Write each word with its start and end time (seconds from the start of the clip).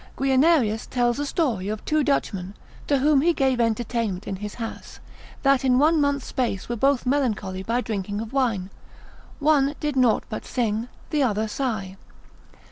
Guianerius, 0.17 0.87
tract. 0.87 0.87
15. 0.87 0.87
c. 0.87 0.89
2, 0.89 0.89
tells 0.99 1.19
a 1.19 1.25
story 1.27 1.67
of 1.69 1.85
two 1.85 2.03
Dutchmen, 2.03 2.55
to 2.87 2.97
whom 2.97 3.21
he 3.21 3.33
gave 3.33 3.61
entertainment 3.61 4.25
in 4.27 4.37
his 4.37 4.55
house, 4.55 4.99
that 5.43 5.63
in 5.63 5.77
one 5.77 6.01
month's 6.01 6.25
space 6.25 6.67
were 6.67 6.75
both 6.75 7.05
melancholy 7.05 7.61
by 7.61 7.81
drinking 7.81 8.19
of 8.19 8.33
wine, 8.33 8.71
one 9.37 9.75
did 9.79 9.95
nought 9.95 10.23
but 10.27 10.43
sing, 10.43 10.87
the 11.11 11.21
other 11.21 11.47
sigh. 11.47 11.97